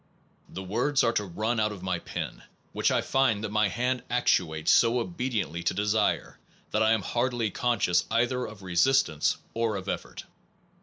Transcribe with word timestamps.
The 0.49 0.63
words 0.63 1.03
are 1.03 1.13
to 1.13 1.23
run 1.25 1.59
out 1.59 1.71
of 1.71 1.83
my 1.83 1.99
pen, 1.99 2.41
which 2.71 2.89
I 2.89 3.01
find 3.01 3.43
that 3.43 3.51
my 3.51 3.67
hand 3.67 4.01
actuates 4.09 4.71
so 4.71 4.99
obediently 4.99 5.61
to 5.61 5.75
desire 5.75 6.39
that 6.71 6.81
I 6.81 6.93
am 6.93 7.03
hardly 7.03 7.51
conscious 7.51 8.05
either 8.09 8.43
of 8.47 8.63
resistance 8.63 9.37
or 9.53 9.75
of 9.75 9.87
effort. 9.87 10.25